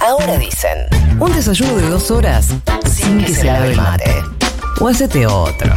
[0.00, 0.88] Ahora dicen.
[1.18, 2.48] Un desayuno de dos horas
[2.84, 4.22] sin que se lave el mate.
[4.80, 5.74] O hacete otro.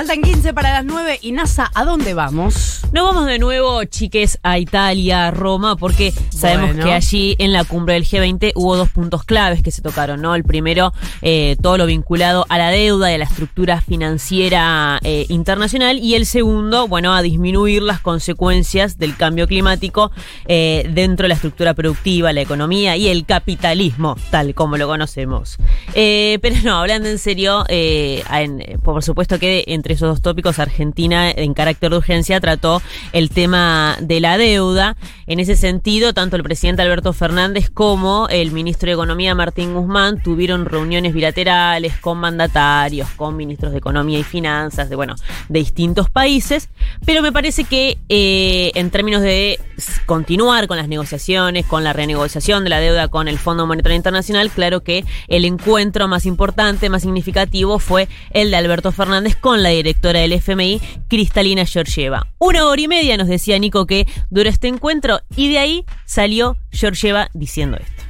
[0.00, 2.80] Faltan 15 para las 9 y NASA, ¿a dónde vamos?
[2.92, 6.84] No vamos de nuevo, chiques, a Italia, a Roma, porque sabemos Bueno.
[6.86, 10.34] que allí en la cumbre del G20 hubo dos puntos claves que se tocaron, ¿no?
[10.34, 15.26] El primero, eh, todo lo vinculado a la deuda y a la estructura financiera eh,
[15.28, 20.12] internacional, y el segundo, bueno, a disminuir las consecuencias del cambio climático
[20.46, 25.58] eh, dentro de la estructura productiva, la economía y el capitalismo, tal como lo conocemos.
[25.92, 31.54] Pero no, hablando en serio, en- por supuesto que entre esos dos tópicos, Argentina en
[31.54, 34.96] carácter de urgencia trató el tema de la deuda.
[35.26, 40.22] En ese sentido, tanto el presidente Alberto Fernández como el ministro de Economía Martín Guzmán
[40.22, 45.14] tuvieron reuniones bilaterales con mandatarios, con ministros de Economía y Finanzas, de bueno,
[45.48, 46.68] de distintos países.
[47.04, 49.58] Pero me parece que eh, en términos de
[50.06, 54.50] continuar con las negociaciones, con la renegociación de la deuda con el Fondo Monetario Internacional,
[54.50, 59.69] claro que el encuentro más importante, más significativo fue el de Alberto Fernández con la
[59.70, 62.26] directora del FMI, Cristalina Georgieva.
[62.38, 66.56] Una hora y media nos decía Nico que duró este encuentro y de ahí salió
[66.70, 68.00] Georgieva diciendo esto.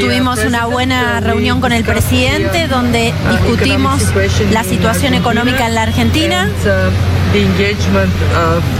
[0.00, 4.02] Tuvimos una buena reunión con el presidente donde discutimos
[4.52, 6.50] la situación económica en la Argentina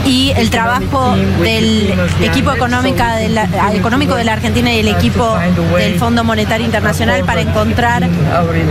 [0.06, 5.36] y el trabajo del equipo económica de la- económico de la Argentina y el equipo
[5.78, 8.02] del Fondo Monetario Internacional para encontrar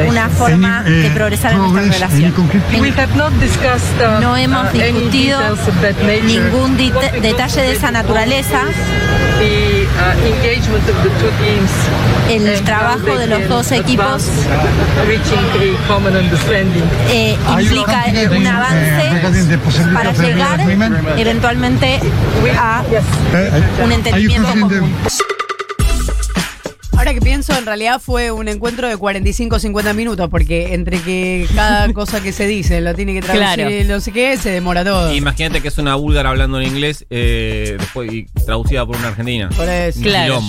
[0.07, 2.33] una forma de progresar en nuestra relación.
[2.73, 2.81] En-
[4.21, 5.39] No hemos discutido
[6.25, 6.77] ningún
[7.21, 8.61] detalle de esa naturaleza.
[12.29, 14.23] El trabajo de los dos equipos
[17.11, 18.03] eh, implica
[18.37, 19.09] un avance
[19.93, 20.59] para llegar
[21.17, 21.99] eventualmente
[22.57, 22.83] a
[23.83, 24.91] un entendimiento común.
[26.97, 31.93] Ahora que pienso, en realidad fue un encuentro de 45-50 minutos, porque entre que cada
[31.93, 33.69] cosa que se dice lo tiene que traducir Claro.
[33.69, 35.13] y no sé qué, se demora todo.
[35.13, 39.49] Imagínate que es una búlgara hablando en inglés eh, después y traducida por una argentina.
[39.55, 40.41] Por eso, Un Claro.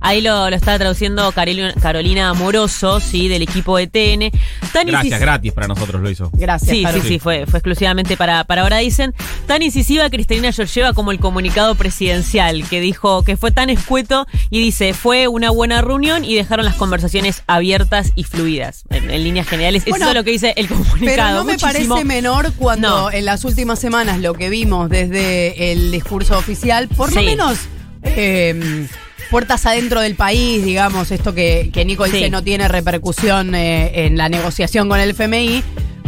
[0.00, 4.30] Ahí lo, lo estaba traduciendo Carolina, Carolina Amoroso, sí, del equipo de TN.
[4.72, 6.30] Tan Gracias, gratis para nosotros lo hizo.
[6.32, 9.14] Gracias, Sí, sí, sí, fue, fue exclusivamente para, para ahora dicen.
[9.46, 14.60] Tan incisiva Cristalina Georgieva como el comunicado presidencial, que dijo que fue tan escueto y
[14.60, 18.84] dice, fue una buena reunión y dejaron las conversaciones abiertas y fluidas.
[18.90, 20.98] En, en líneas generales, Bueno, eso es lo que dice el comunicado.
[21.04, 23.10] Pero no me Muchísimo- parece menor cuando No.
[23.12, 27.58] en las últimas semanas lo que vimos desde el discurso oficial, por lo menos
[28.02, 28.86] eh,
[29.30, 34.16] puertas adentro del país, digamos, esto que, que Nico dice no tiene repercusión eh, en
[34.16, 35.62] la negociación con el FMI.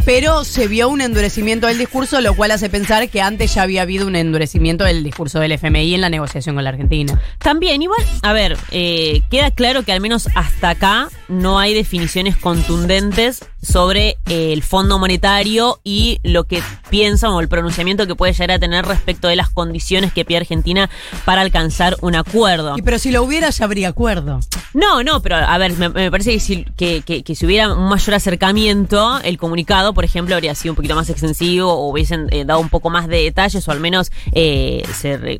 [0.05, 3.83] Pero se vio un endurecimiento del discurso, lo cual hace pensar que antes ya había
[3.83, 7.21] habido un endurecimiento del discurso del FMI en la negociación con la Argentina.
[7.37, 12.37] También, igual, a ver, eh, queda claro que al menos hasta acá no hay definiciones
[12.37, 18.51] contundentes sobre el Fondo Monetario y lo que piensan o el pronunciamiento que puede llegar
[18.51, 20.89] a tener respecto de las condiciones que pide Argentina
[21.25, 22.75] para alcanzar un acuerdo.
[22.77, 24.39] Y pero si lo hubiera ya habría acuerdo.
[24.73, 27.73] No, no, pero a ver, me, me parece que si, que, que- que si hubiera
[27.73, 32.27] un mayor acercamiento, el comunicado, por ejemplo, habría sido un poquito más extensivo o hubiesen
[32.31, 35.39] eh, dado un poco más de detalles o al menos eh, se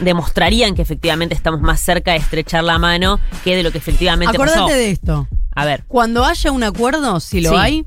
[0.00, 4.36] demostrarían que efectivamente estamos más cerca de estrechar la mano que de lo que efectivamente
[4.36, 4.68] Acordate pasó.
[4.74, 5.28] de esto.
[5.56, 7.56] A ver, Cuando haya un acuerdo, si lo Sí.
[7.56, 7.86] hay,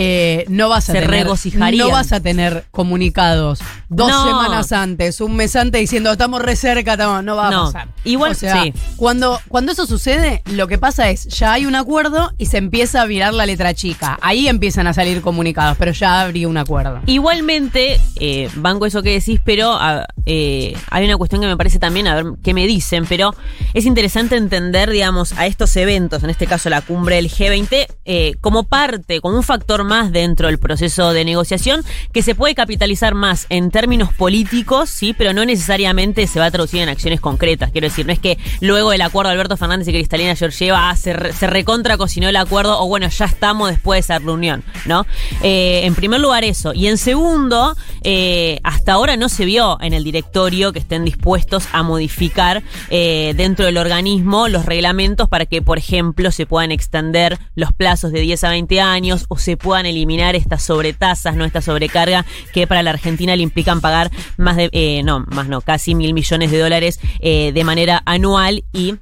[0.00, 1.86] eh, no vas a Se tener, regocijarían.
[1.88, 4.24] no vas a tener comunicados dos No.
[4.26, 7.62] semanas antes, un mes antes diciendo estamos re cerca, estamos", no va No.
[7.62, 7.88] a pasar.
[8.04, 8.72] Igual, o sea, sí.
[8.96, 13.02] cuando, cuando eso sucede, lo que pasa es ya hay un acuerdo y se empieza
[13.02, 14.18] a virar la letra chica.
[14.22, 17.00] Ahí empiezan a salir comunicados, pero ya habría un acuerdo.
[17.06, 21.78] Igualmente, eh, banco eso que decís, pero a- eh, hay una cuestión que me parece
[21.80, 23.34] también, a ver qué me dicen, pero
[23.74, 28.34] es interesante entender, digamos, a estos eventos, en este caso la cumbre del G20, eh,
[28.40, 33.14] como parte, como un factor más dentro del proceso de negociación, que se puede capitalizar
[33.14, 37.72] más en términos políticos, sí, pero no necesariamente se va a traducir en acciones concretas.
[37.72, 40.96] Quiero decir, no es que luego del acuerdo de Alberto Fernández y Cristalina Georgieva ah,
[40.96, 45.06] se, se recontra cocinó el acuerdo, o bueno, ya estamos después de esa reunión, ¿no?
[45.42, 46.72] Eh, en primer lugar eso.
[46.74, 51.68] Y en segundo, eh, hasta ahora no se vio en el directorio que estén dispuestos
[51.72, 57.38] a modificar eh, dentro del organismo los reglamentos para que, por ejemplo, se puedan extender
[57.54, 61.62] los plazos de 10 a 20 años o se puedan eliminar estas sobretasas, no esta
[61.62, 65.94] sobrecarga que para la Argentina le implican pagar más de, eh, no, más no, casi
[65.94, 68.96] mil millones de dólares eh, de manera anual y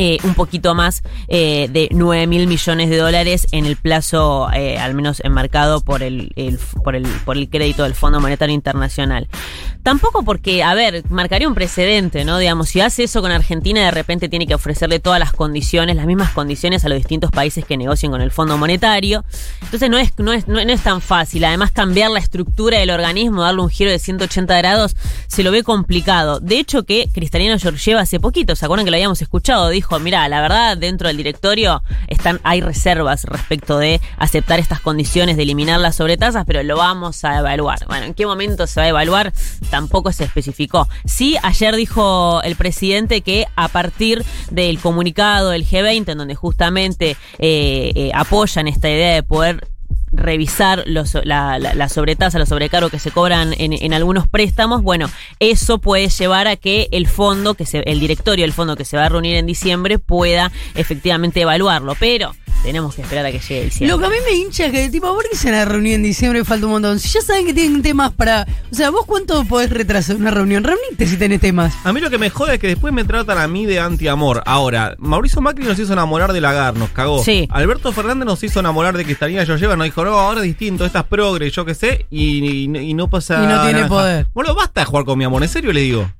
[0.00, 4.78] eh, un poquito más eh, de 9 mil millones de dólares en el plazo, eh,
[4.78, 6.32] al menos enmarcado por el,
[6.84, 9.26] por, el, por el crédito del Fondo Monetario Internacional.
[9.82, 12.38] Tampoco porque, a ver, marcaría un precedente, ¿no?
[12.38, 16.06] Digamos, si hace eso con Argentina, de repente tiene que ofrecerle todas las condiciones, las
[16.06, 19.24] mismas condiciones a los distintos países que negocien con el Fondo Monetario.
[19.62, 21.44] Entonces no es, no es, no, no es tan fácil.
[21.44, 24.94] Además, cambiar la estructura del organismo, darle un giro de 180 grados,
[25.26, 26.38] se lo ve complicado.
[26.38, 29.70] De hecho, que Cristalino Georgieva hace poquito, ¿se acuerdan que lo habíamos escuchado?
[29.70, 35.36] Dijo, mira, la verdad, dentro del directorio están, hay reservas respecto de aceptar estas condiciones
[35.36, 37.86] de eliminar las sobretasas, pero lo vamos a evaluar.
[37.86, 39.32] Bueno, ¿en qué momento se va a evaluar?
[39.70, 40.88] Tampoco se especificó.
[41.04, 47.16] Sí, ayer dijo el presidente que a partir del comunicado del G20, en donde justamente
[47.38, 49.66] eh, eh, apoyan esta idea de poder
[50.18, 54.82] revisar los, la, la, la sobretasa, los sobrecargos que se cobran en, en, algunos préstamos,
[54.82, 58.84] bueno, eso puede llevar a que el fondo, que se, el directorio del fondo que
[58.84, 62.32] se va a reunir en diciembre pueda efectivamente evaluarlo, pero
[62.62, 63.88] tenemos que esperar a que llegue diciembre.
[63.88, 66.02] Lo que a mí me hincha es que, tipo, ¿por qué se la reunión en
[66.02, 66.98] diciembre y falta un montón?
[66.98, 68.46] Si ya saben que tienen temas para.
[68.70, 70.64] O sea, ¿vos cuánto podés retrasar una reunión?
[70.64, 71.74] Reunite si tenés temas.
[71.84, 74.42] A mí lo que me jode es que después me tratan a mí de anti-amor.
[74.46, 77.22] Ahora, Mauricio Macri nos hizo enamorar de Lagar, nos cagó.
[77.24, 77.46] Sí.
[77.50, 81.00] Alberto Fernández nos hizo enamorar de Cristalina Georgieva, nos dijo, no, ahora es distinto, esta
[81.00, 83.88] es progre, yo qué sé, y, y- y no pasa Y no tiene nada.
[83.88, 84.26] poder.
[84.34, 86.10] Bueno, basta de jugar con mi amor, en serio le digo.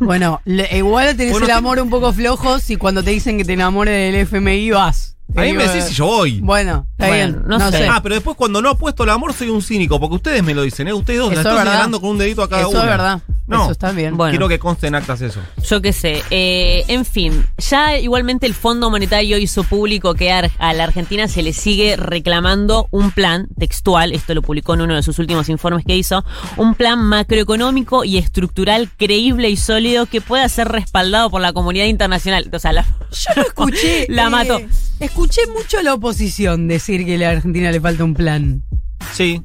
[0.00, 3.44] Bueno, le- igual tenés Bueno, el amor un poco flojo si cuando te dicen que
[3.44, 5.16] te enamores del FMI vas.
[5.36, 6.40] A mí me decís si yo voy.
[6.40, 7.42] Bueno, está Bueno, bien.
[7.48, 7.78] no No, sé.
[7.78, 7.86] sé.
[7.88, 10.62] Ah, pero después cuando no apuesto el amor soy un cínico, porque ustedes me lo
[10.62, 10.92] dicen, ¿eh?
[10.94, 11.72] Ustedes dos, la Eso estoy es verdad.
[11.72, 12.80] señalando con un dedito a cada Eso uno.
[12.80, 13.20] es verdad.
[13.48, 13.62] No.
[13.62, 14.16] Eso está bien.
[14.16, 14.30] Bueno.
[14.30, 15.40] Quiero que conste en actas eso.
[15.64, 16.22] Yo qué sé.
[16.30, 21.42] Eh, en fin, ya igualmente el Fondo Monetario hizo público que a la Argentina se
[21.42, 25.84] le sigue reclamando un plan textual, esto lo publicó en uno de sus últimos informes
[25.84, 26.24] que hizo,
[26.56, 31.86] un plan macroeconómico y estructural creíble y sólido que pueda ser respaldado por la comunidad
[31.86, 32.50] internacional.
[32.52, 34.06] O sea, la, Yo no escuché.
[34.08, 34.60] La eh, mató.
[35.00, 38.62] Escuché mucho a la oposición decir que a la Argentina le falta un plan.
[39.12, 39.42] Sí.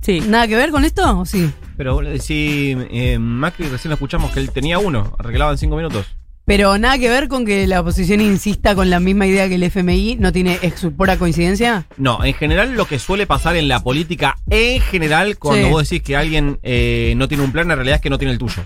[0.00, 0.20] Sí.
[0.20, 1.50] ¿Nada que ver con esto sí?
[1.82, 6.06] Pero si eh, Macri recién lo escuchamos que él tenía uno, arreglaba en cinco minutos.
[6.44, 9.64] Pero nada que ver con que la oposición insista con la misma idea que el
[9.64, 11.86] FMI, ¿no tiene ex pura coincidencia?
[11.96, 15.72] No, en general lo que suele pasar en la política, en general, cuando Sí.
[15.72, 18.32] vos decís que alguien eh, no tiene un plan, en realidad es que no tiene
[18.32, 18.62] el tuyo.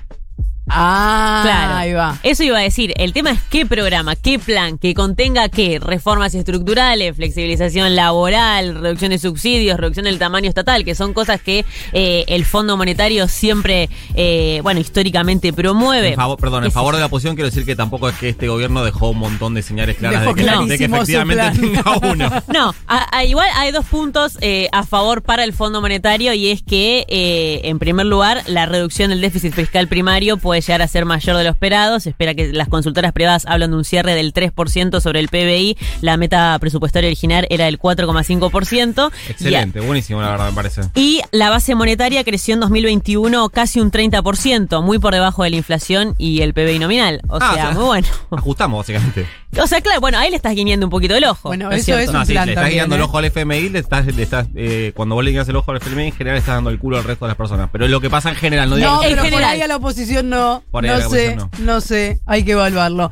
[0.78, 1.74] Ah, Claro.
[1.76, 2.18] ahí va.
[2.22, 2.92] Eso iba a decir.
[2.96, 9.10] El tema es qué programa, qué plan, que contenga qué, reformas estructurales, flexibilización laboral, reducción
[9.10, 13.88] de subsidios, reducción del tamaño estatal, que son cosas que eh, el Fondo Monetario siempre,
[14.14, 16.08] eh, bueno, históricamente promueve.
[16.10, 18.28] En favor, perdón, ¿Qué en favor de la oposición quiero decir que tampoco es que
[18.28, 22.30] este gobierno dejó un montón de señales claras de que, de efectivamente tenga uno.
[22.52, 26.50] No, a- a- igual hay dos puntos eh, a favor para el Fondo Monetario y
[26.50, 30.88] es que, eh, en primer lugar, la reducción del déficit fiscal primario puede llegar a
[30.88, 32.00] ser mayor de lo esperado.
[32.00, 35.76] Se espera que las consultoras privadas hablan de un cierre del 3% sobre el PBI.
[36.00, 39.10] La meta presupuestaria original era del 4,5%.
[39.28, 40.82] Excelente, buenísimo la verdad me parece.
[40.94, 45.56] Y la base monetaria creció en 2021 casi un 30%, muy por debajo de la
[45.56, 47.20] inflación y el PBI nominal.
[47.28, 48.08] O Ah, sea, o sea, muy bueno.
[48.30, 49.26] Ajustamos básicamente.
[49.58, 51.48] O sea, claro, bueno, ahí le estás guiñando un poquito el ojo.
[51.48, 52.02] Bueno, ¿no eso cierto?
[52.02, 53.04] es un No, sí, plan le estás también, guiando el ¿eh?
[53.04, 55.78] ojo al FMI, le estás, le estás, eh, cuando vos le guías el ojo al
[55.78, 57.68] FMI, en general le estás dando el culo al resto de las personas.
[57.72, 59.50] Pero es lo que pasa en general, no digas No, pero por general.
[59.50, 60.45] ahí a la oposición no.
[60.70, 61.80] Por ahí a no sé, no.
[61.80, 62.20] sé.
[62.26, 63.10] Hay que evaluarlo.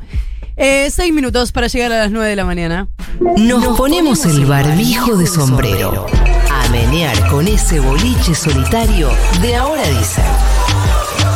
[0.57, 2.87] Eh, seis minutos para llegar a las nueve de la mañana.
[3.37, 6.05] Nos ponemos el barbijo de sombrero.
[6.51, 9.09] A menear con ese boliche solitario
[9.41, 10.23] de ahora dicen.